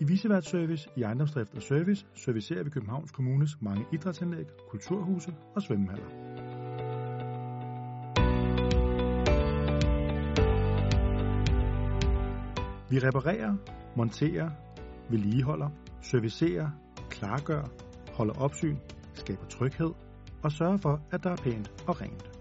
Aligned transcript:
I 0.00 0.04
Viseværtsservice 0.04 0.88
i 0.96 1.02
ejendomsdrift 1.02 1.54
og 1.54 1.62
service 1.62 2.06
servicerer 2.14 2.62
vi 2.62 2.70
Københavns 2.70 3.10
Kommunes 3.10 3.50
mange 3.60 3.84
idrætsanlæg, 3.92 4.46
kulturhuse 4.70 5.34
og 5.54 5.62
svømmehaller. 5.62 6.06
Vi 12.90 12.98
reparerer, 12.98 13.54
monterer, 13.96 14.50
vedligeholder, 15.10 15.70
servicerer, 16.02 16.70
klargør, 17.10 17.64
holder 18.12 18.34
opsyn, 18.34 18.76
skaber 19.14 19.46
tryghed 19.46 19.90
og 20.42 20.52
sørger 20.52 20.76
for, 20.76 21.00
at 21.10 21.24
der 21.24 21.30
er 21.30 21.36
pænt 21.36 21.72
og 21.86 22.00
rent. 22.00 22.33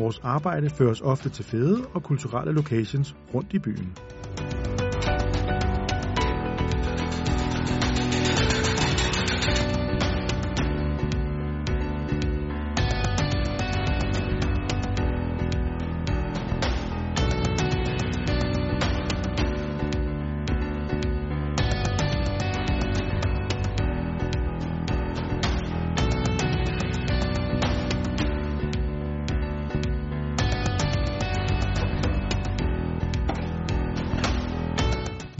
Vores 0.00 0.20
arbejde 0.22 0.70
fører 0.70 0.90
os 0.90 1.00
ofte 1.00 1.28
til 1.30 1.44
fede 1.44 1.86
og 1.94 2.02
kulturelle 2.02 2.52
locations 2.52 3.16
rundt 3.34 3.52
i 3.52 3.58
byen. 3.58 4.19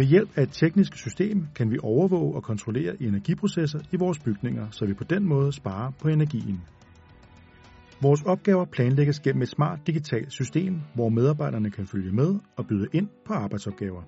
Ved 0.00 0.06
hjælp 0.06 0.30
af 0.36 0.42
et 0.42 0.52
teknisk 0.52 0.96
system 0.96 1.46
kan 1.54 1.70
vi 1.70 1.78
overvåge 1.82 2.34
og 2.34 2.42
kontrollere 2.42 3.02
energiprocesser 3.02 3.78
i 3.92 3.96
vores 3.96 4.18
bygninger, 4.18 4.70
så 4.70 4.86
vi 4.86 4.94
på 4.94 5.04
den 5.04 5.24
måde 5.28 5.52
sparer 5.52 5.90
på 6.02 6.08
energien. 6.08 6.60
Vores 8.02 8.22
opgaver 8.22 8.64
planlægges 8.64 9.20
gennem 9.20 9.42
et 9.42 9.48
smart 9.48 9.78
digitalt 9.86 10.32
system, 10.32 10.80
hvor 10.94 11.08
medarbejderne 11.08 11.70
kan 11.70 11.86
følge 11.86 12.12
med 12.12 12.38
og 12.56 12.66
byde 12.66 12.88
ind 12.92 13.08
på 13.26 13.32
arbejdsopgaver. 13.32 14.02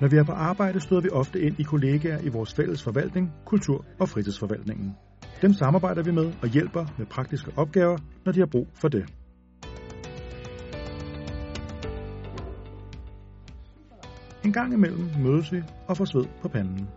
Når 0.00 0.08
vi 0.08 0.16
er 0.16 0.24
på 0.24 0.32
arbejde, 0.32 0.80
støder 0.80 1.02
vi 1.02 1.10
ofte 1.10 1.40
ind 1.40 1.60
i 1.60 1.62
kollegaer 1.62 2.20
i 2.20 2.28
vores 2.28 2.54
fælles 2.54 2.82
forvaltning, 2.82 3.32
kultur- 3.44 3.84
og 4.00 4.08
fritidsforvaltningen. 4.08 4.96
Dem 5.42 5.52
samarbejder 5.52 6.02
vi 6.02 6.10
med 6.10 6.32
og 6.42 6.48
hjælper 6.48 6.86
med 6.98 7.06
praktiske 7.06 7.52
opgaver, 7.56 7.98
når 8.24 8.32
de 8.32 8.38
har 8.38 8.46
brug 8.46 8.66
for 8.74 8.88
det. 8.88 9.04
En 14.44 14.52
gang 14.52 14.72
imellem 14.72 15.06
mødes 15.18 15.52
vi 15.52 15.62
og 15.88 15.96
får 15.96 16.04
sved 16.04 16.24
på 16.42 16.48
panden. 16.48 16.88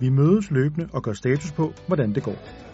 Vi 0.00 0.08
mødes 0.08 0.50
løbende 0.50 0.88
og 0.92 1.02
gør 1.02 1.12
status 1.12 1.52
på, 1.52 1.72
hvordan 1.86 2.14
det 2.14 2.22
går. 2.22 2.69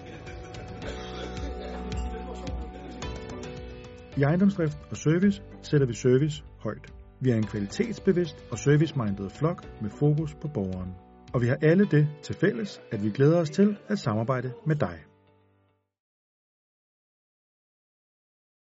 I 4.16 4.22
ejendomsdrift 4.22 4.78
og 4.90 4.96
service 4.96 5.42
sætter 5.62 5.86
vi 5.86 5.94
service 5.94 6.44
højt. 6.58 6.92
Vi 7.20 7.30
er 7.30 7.36
en 7.36 7.46
kvalitetsbevidst 7.46 8.36
og 8.50 8.58
service-minded 8.58 9.30
flok 9.30 9.82
med 9.82 9.90
fokus 9.90 10.34
på 10.34 10.48
borgeren. 10.54 10.94
Og 11.34 11.42
vi 11.42 11.46
har 11.46 11.58
alle 11.62 11.84
det 11.84 12.08
til 12.22 12.34
fælles, 12.34 12.80
at 12.92 13.04
vi 13.04 13.10
glæder 13.10 13.40
os 13.40 13.50
til 13.50 13.76
at 13.88 13.98
samarbejde 13.98 14.52
med 14.66 14.76
dig. 14.76 14.98